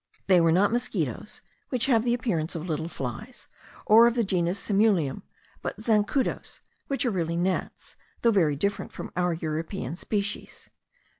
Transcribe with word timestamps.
They 0.25 0.41
were 0.41 0.51
not 0.51 0.71
mosquitos, 0.71 1.43
which 1.69 1.85
have 1.85 2.03
the 2.03 2.15
appearance 2.15 2.55
of 2.55 2.65
little 2.67 2.87
flies, 2.87 3.47
or 3.85 4.07
of 4.07 4.15
the 4.15 4.23
genus 4.23 4.57
Simulium, 4.59 5.21
but 5.61 5.79
zancudos, 5.79 6.59
which 6.87 7.05
are 7.05 7.11
really 7.11 7.37
gnats, 7.37 7.95
though 8.23 8.31
very 8.31 8.55
different 8.55 8.91
from 8.91 9.11
our 9.15 9.33
European 9.33 9.95
species. 9.95 10.71